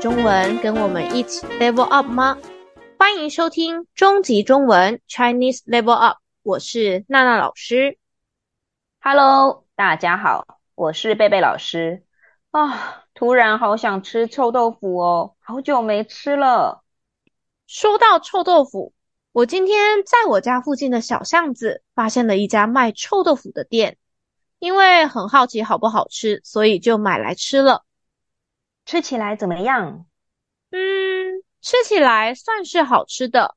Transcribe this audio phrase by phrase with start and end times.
[0.00, 2.38] 中文，跟我们一起 level up 吗？
[2.98, 7.98] 欢迎收听终极中文 Chinese Level Up，我是娜娜老师。
[9.02, 12.02] Hello，大家好，我是贝贝老师。
[12.50, 16.82] 啊，突然好想吃臭豆腐哦，好久没吃了。
[17.66, 18.94] 说到臭豆腐，
[19.32, 23.98] 我今天在我家附近的小巷子发现了一家卖臭豆腐的店，
[24.60, 27.84] 因为很好奇好不好吃，所以就买来吃了。
[28.84, 30.06] 吃起来怎么样？
[30.70, 33.56] 嗯，吃起来算是好吃的。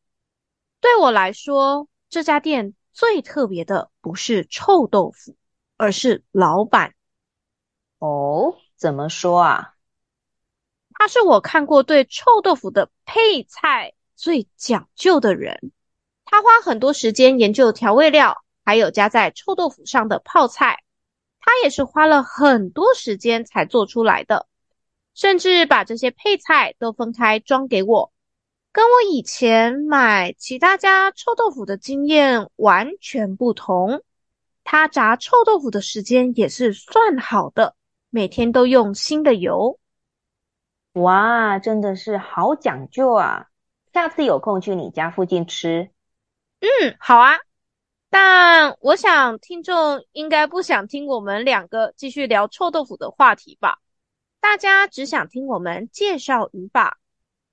[0.81, 5.35] 对我来说，这家店最特别的不是臭豆腐，
[5.77, 6.93] 而是老板。
[7.99, 9.73] 哦，怎么说啊？
[10.95, 15.71] 他是我看过对臭豆腐的配菜最讲究的人。
[16.25, 20.83] 他花很多时间研究调味料，还有加在臭豆腐上的泡菜，
[21.39, 24.47] 他也是花了很多时间才做出来的。
[25.13, 28.11] 甚至把这些配菜都分开装给我，
[28.71, 34.03] 跟我以前买其他家臭豆腐的经验完全不同。
[34.63, 37.75] 他炸臭豆腐的时间也是算好的，
[38.09, 39.79] 每天都用新的油。
[40.93, 43.47] 哇，真的是好讲究啊！
[43.93, 45.91] 下次有空去你家附近吃。
[46.61, 47.37] 嗯，好啊。
[48.09, 53.79] 但我想听众应该不想听我们两个继续聊臭豆腐的话题吧？
[54.43, 56.97] 大家只想听我们介绍语法，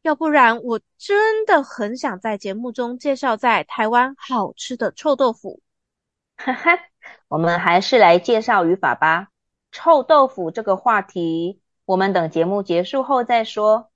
[0.03, 5.63] 要不然我真的很想在节目中介绍在台湾好吃的臭豆腐。
[6.37, 6.81] 哈哈，
[7.29, 9.29] 我们还是来介绍语法吧。
[9.71, 13.93] 臭豆腐这个话题，我们等节目结束后再说。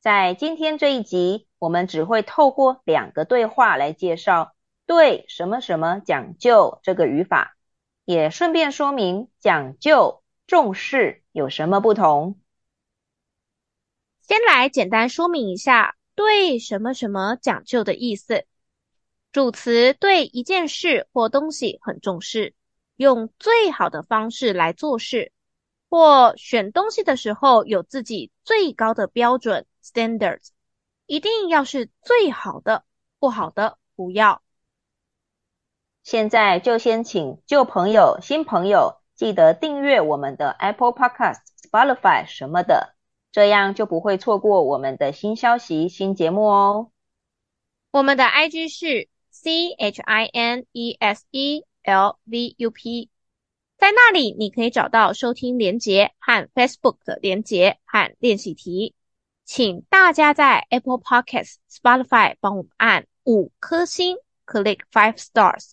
[0.00, 4.54] 在今天这一集，我们只会透过两个对话来介绍
[4.86, 7.54] “对什么什么讲究”这个语法，
[8.04, 10.23] 也顺便说明讲究。
[10.46, 12.38] 重视有什么不同？
[14.22, 18.46] 先来简单说明一下“对什么什么讲究”的意思。
[19.32, 22.54] 主词对一件事或东西很重视，
[22.96, 25.32] 用最好的方式来做事，
[25.88, 30.40] 或选东西的时候有自己最高的标准 （standard），
[31.06, 32.84] 一定要是最好的，
[33.18, 34.42] 不好的不要。
[36.02, 39.00] 现在就先请旧朋友、新朋友。
[39.24, 42.94] 记得订阅我们的 Apple Podcast、Spotify 什么的，
[43.32, 46.90] 这样就不会错过我们的新消息、新节目哦。
[47.90, 53.08] 我们的 IG 是 C H I N E S E L V U P，
[53.78, 58.94] 在那里你可以找到收听连结和 Facebook 的连结和练习题。
[59.46, 65.70] 请大家在 Apple Podcast、Spotify 帮我们按五颗星，Click five stars。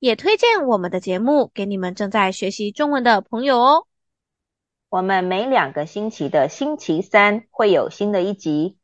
[0.00, 3.86] 也推荐我们的节目给你们正在学习中文的朋友哦。
[4.88, 8.78] 我们每两个星期的星期三会有新的一集。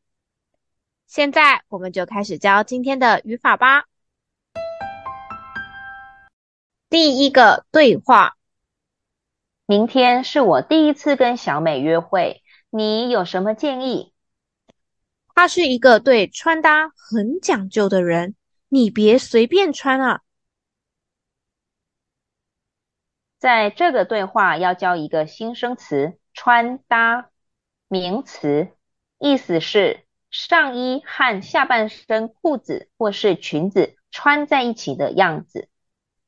[1.07, 3.85] 现在我们就开始教今天的语法吧。
[6.87, 8.37] 第一个对话：
[9.65, 14.13] 明天是我第一次跟小美约会，你有什么建议？
[15.33, 18.35] 她是一个对穿搭很讲究的人，
[18.69, 20.21] 你别随便穿啊。
[23.37, 27.29] 在这个对话要教一个新生词“穿搭”，
[27.87, 28.69] 名词，
[29.19, 35.69] 意思是上衣和下半身裤子或是裙子穿在一起的样子。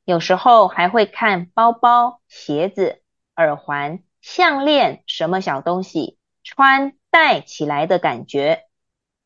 [0.04, 3.02] 有时候还会看包包、鞋子、
[3.36, 8.66] 耳环、项链什么小东西穿戴起来的感觉。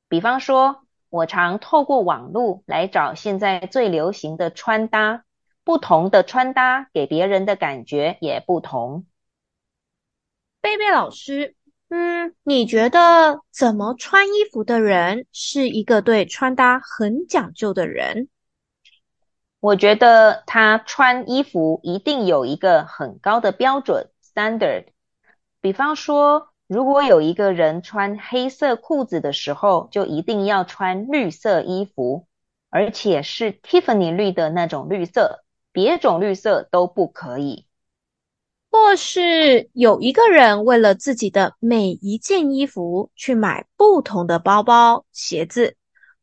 [0.09, 5.25] 比方说，我常透过网络来找现在最流行的穿搭。
[5.65, 9.07] 不同的穿搭给别人的感觉也不同。
[10.61, 11.57] 贝贝老师，
[11.89, 18.29] 嗯，你觉得怎么穿衣服的人是一个对穿搭很讲究的人？
[19.61, 24.89] 我觉得他穿衣服一定有一个很高的标准 （standard）。
[25.63, 32.27] 比方说，如果有一个人穿黑色裤子的时候，就一定要穿绿色衣服，
[32.69, 35.44] 而且是 Tiffany 绿的那种绿色。
[35.75, 37.67] 别种绿色都不可以，
[38.71, 45.77] 或是有一个人为了自己的每一件衣服去买不同的包包、鞋子，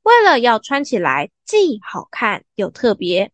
[0.04, 3.34] 为了要穿起来既好看又特别，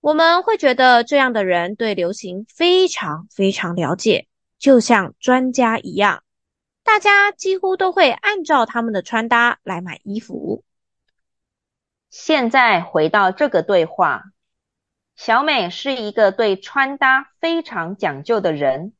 [0.00, 4.26] 我们会觉得这样的人对流行非常非常了解，
[4.58, 6.24] 就像专家一样，
[6.82, 10.64] 大家几乎都会按照他们的穿搭来买衣服。
[12.10, 14.24] 现在回到这个对话。
[15.16, 18.92] 小美是一个对穿搭非常讲究的人，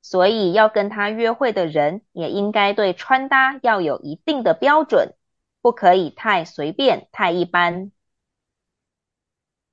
[0.00, 5.14] 所以要跟她约会的人也应该对穿搭要有一定的标准，
[5.60, 7.90] 不可以太随便、太一般。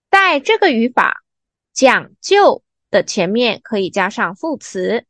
[0.09, 1.23] 在这个语法，
[1.73, 5.05] 讲究的前面可以加上副词，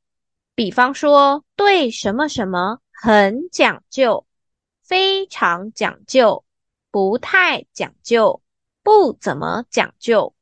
[0.56, 4.26] 比方说对什么什么很讲究，
[4.84, 6.46] 非常讲究，
[6.92, 8.42] 不太讲究，
[8.84, 10.36] 不怎么讲究。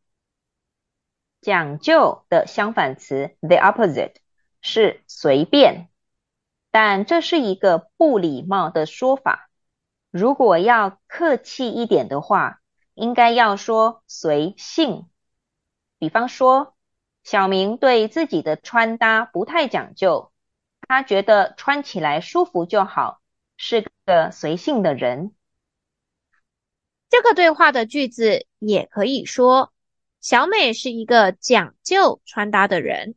[1.41, 4.13] 讲究的相反词 the opposite
[4.61, 5.89] 是随便，
[6.69, 9.49] 但这是一个不礼貌的说法。
[10.11, 12.61] 如果要客气一点的话，
[12.93, 15.09] 应该要说随性。
[15.97, 16.75] 比方说，
[17.23, 20.31] 小明对自己的穿搭不太讲究，
[20.87, 23.19] 他觉得穿起来舒服就好，
[23.57, 25.33] 是个随性的人。
[27.09, 29.73] 这个对话的句子也可以说。
[30.21, 33.15] 小美是一个讲究穿搭的人。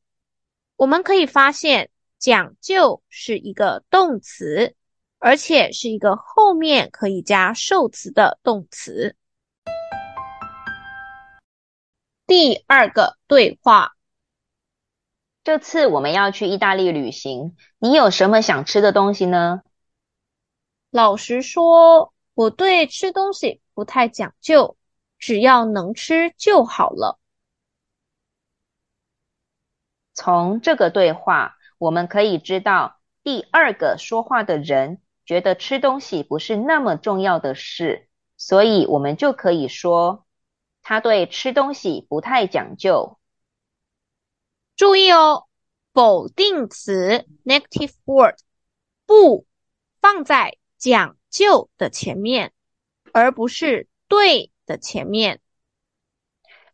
[0.75, 4.75] 我们可以发现，讲究是一个动词，
[5.19, 9.17] 而且是一个后面可以加受词的动词。
[12.27, 13.93] 第二个对话，
[15.45, 19.61] 这次我们要去意大利旅行，你有什么想吃的东西呢？
[20.91, 24.79] 老实说，我对吃东西不太讲究。
[25.25, 27.19] 只要能吃就好了。
[30.13, 38.07] 从这个对话，我们可以知道，第二个说话的人觉得吃东西不是那么重要的事，
[38.37, 40.27] 所以我们就可以说，
[40.83, 43.19] 他对吃东西不太讲究。
[44.77, 45.47] 注意哦，
[45.95, 48.37] 否定词 negative word
[49.07, 49.47] 不
[50.03, 52.53] 放在讲究的前面，
[53.15, 55.41] 而不是对的前面，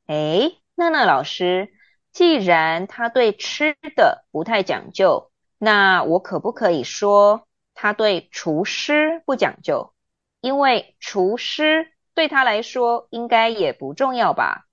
[0.06, 1.72] 诶，娜娜老师，
[2.12, 9.92] 既然他对吃的不太讲究，那我可不可以说他对厨师不讲究？
[10.40, 14.66] 因为厨师对他来说应该也不重要吧？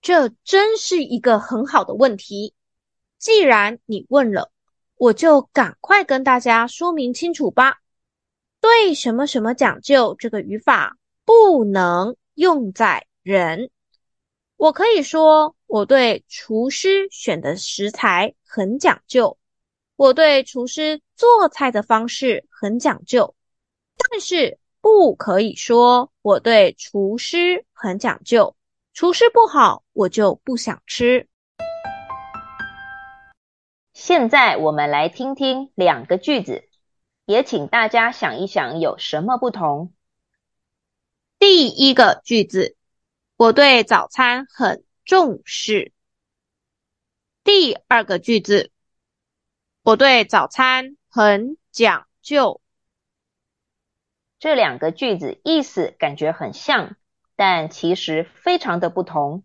[0.00, 2.54] 这真是一个很好的问题。
[3.18, 4.50] 既然你问了，
[4.96, 7.78] 我就赶快跟大家说明清楚吧。
[8.60, 10.96] 对什么什么讲究这个语法，
[11.32, 13.70] 不能用在人。
[14.58, 19.38] 我可以说，我对厨师选的食材很讲究，
[19.96, 23.34] 我对厨师做菜的方式很讲究，
[23.96, 28.54] 但是不可以说我对厨师很讲究，
[28.92, 31.26] 厨师不好，我就不想吃。
[33.94, 36.68] 现在我们来听听两个句子，
[37.24, 39.94] 也请大家想一想有什么不同。
[41.44, 42.76] 第一个句子，
[43.36, 45.92] 我对早餐很重视。
[47.42, 48.70] 第二个句子，
[49.82, 52.60] 我对早餐很讲究。
[54.38, 56.94] 这两个句子意思感觉很像，
[57.34, 59.42] 但其实非常的不同。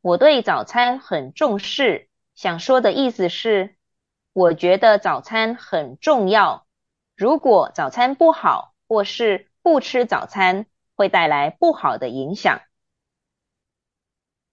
[0.00, 3.76] 我对早餐很重视，想说的意思是，
[4.32, 6.66] 我觉得早餐很重要。
[7.14, 10.66] 如果早餐不好，或是不吃早餐，
[11.02, 12.62] 会带来不好的影响。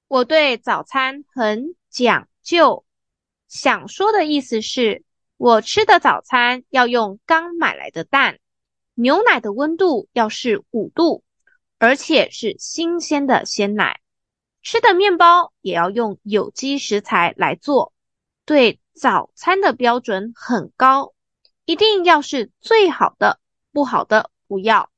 [0.07, 2.85] 我对早餐很讲究，
[3.47, 5.03] 想说的意思是，
[5.37, 8.39] 我吃的早餐要用刚买来的蛋，
[8.95, 11.23] 牛奶的温度要是五度，
[11.77, 14.01] 而且是新鲜的鲜奶。
[14.63, 17.93] 吃的面包也要用有机食材来做。
[18.43, 21.13] 对早餐的标准很高，
[21.65, 23.39] 一定要是最好的，
[23.71, 24.89] 不好的不要。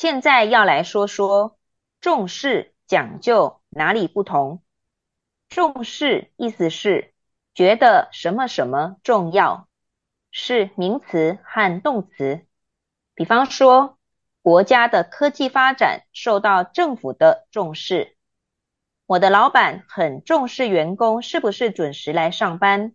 [0.00, 1.58] 现在要来说说
[2.00, 4.62] 重视、讲究哪里不同。
[5.48, 7.12] 重视意思是
[7.52, 9.68] 觉得什么什么重要，
[10.30, 12.46] 是名词和动词。
[13.16, 13.98] 比方说，
[14.40, 18.16] 国家的科技发展受到政府的重视。
[19.04, 22.94] 我的老板很重视员工是不是准时来上班，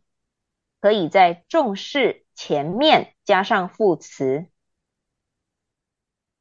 [0.80, 4.48] 可以在重视前面加上副词。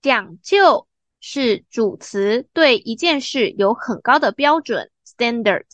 [0.02, 0.88] 讲究
[1.20, 5.64] 是主词，对一件事有很高的标准 （standard），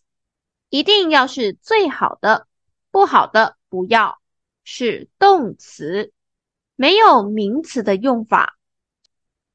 [0.68, 2.46] 一定要是最好的，
[2.90, 4.18] 不好的不要，
[4.64, 6.12] 是动词，
[6.76, 8.58] 没有名词的用法，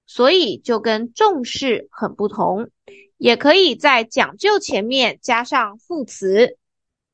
[0.08, 2.72] 所以就跟重视很不同。
[3.18, 6.58] 也可以在讲究前面加上副词，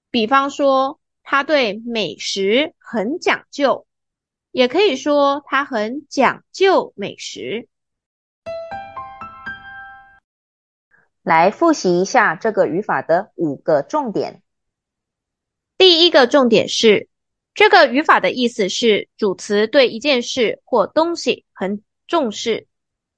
[0.09, 3.85] 比方说他对美食很讲究。
[4.51, 7.67] 也可以说他很讲究美食。
[11.21, 14.41] 来复习一下这个语法的五个重点。
[15.77, 17.07] 第一个重点是，
[17.53, 22.67] 这个语法的意思是主词对一件事或东西很重视，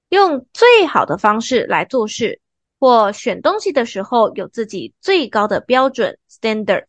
[0.09, 2.41] 用最好的方式来做事，
[2.79, 6.85] 或选东西的时候有自己最高的标准 （standard），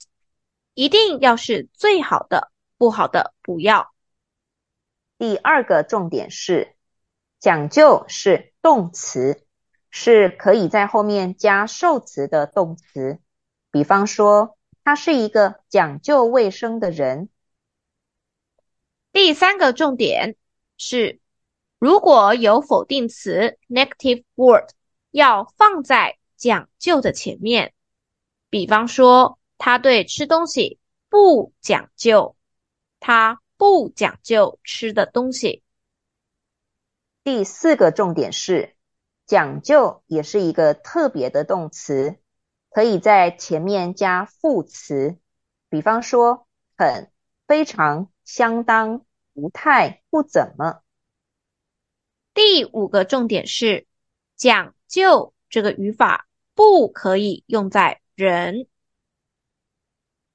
[0.75, 3.92] 一定要是最好的，不好的不要。
[5.23, 6.75] 第二个重点是，
[7.39, 9.47] 讲究是动词，
[9.89, 13.21] 是可以在后面加受词的动词，
[13.71, 14.59] 比方说。
[14.83, 17.29] 他是一个讲究卫生的人。
[19.13, 20.35] 第三个重点
[20.77, 21.21] 是，
[21.79, 24.71] 如果有否定词 （negative word）
[25.13, 27.73] 要放在讲究的前面，
[28.51, 32.35] 比方说，他对吃东西不讲究，
[32.99, 35.63] 他不讲究吃的东西。
[37.23, 38.75] 第四个重点是，
[39.25, 42.17] 讲究也是一个特别的动词。
[42.71, 45.17] 可以在前面加副词，
[45.69, 47.13] 比方说很、
[47.47, 50.83] 非常、相当、不太、不怎么。
[52.35, 53.87] 第五个重点是，
[54.35, 56.27] 讲究这个语法
[56.57, 58.67] 不可以用在人。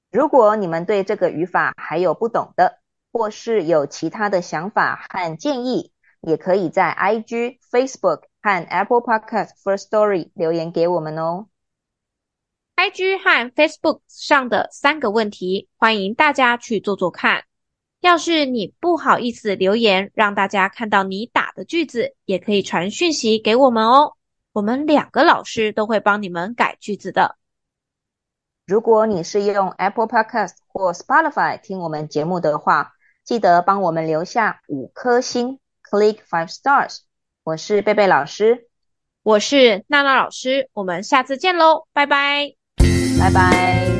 [0.09, 2.76] 如果你们对这个语法还有不懂的，
[3.17, 11.47] 或是有其他的想法和建议，也可以在 IG、Facebook 和 Apple Podcast First Story 留言给我们哦。
[12.75, 17.45] IG 和 Facebook 上的三个问题，欢迎大家去做做看。
[18.01, 24.13] 要是你不好意思留言，让大家看到你打的句子，也可以传讯息给我们哦。
[24.51, 27.35] 我们两个老师都会帮你们改句子的。
[28.67, 32.93] 如果你是用 Apple Podcast 或 Spotify 听我们节目的话，
[33.27, 36.99] 记得帮我们留下五颗星，Click five stars。
[37.43, 38.69] 我是贝贝老师，
[39.21, 42.53] 我是娜娜老师，我们下次见喽，拜拜。
[43.19, 43.96] 拜拜。